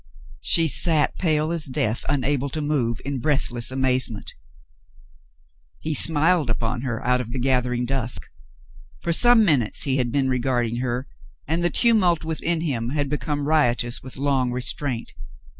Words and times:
She 0.41 0.67
sat 0.67 1.19
pale 1.19 1.51
as 1.51 1.65
death, 1.65 2.03
unable 2.09 2.49
to 2.49 2.59
move, 2.63 3.01
in 3.05 3.19
breathless 3.19 3.69
amaze 3.69 4.09
ment. 4.09 4.33
258 5.85 6.07
The 6.07 6.13
Mountain 6.13 6.37
Girl 6.37 6.49
He 6.49 6.49
smiled 6.49 6.49
upon 6.49 6.81
her 6.81 7.05
out 7.05 7.21
of 7.21 7.29
the 7.31 7.37
gathering 7.39 7.85
dusk. 7.85 8.23
For 9.01 9.13
some 9.13 9.45
minutes 9.45 9.83
he 9.83 9.97
had 9.97 10.11
been 10.11 10.27
regarding 10.27 10.77
her, 10.77 11.07
and 11.47 11.63
the 11.63 11.69
tumult 11.69 12.25
within 12.25 12.61
him 12.61 12.89
had 12.89 13.09
become 13.09 13.47
riotous 13.47 14.01
with 14.01 14.17
long 14.17 14.49
restraint. 14.49 15.11